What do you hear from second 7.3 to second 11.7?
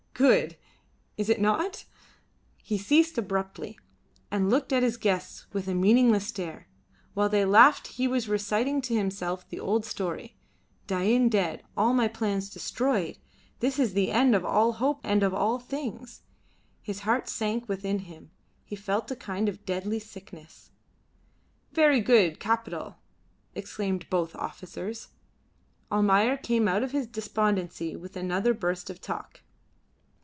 laughed he was reciting to himself the old story: "Dain dead,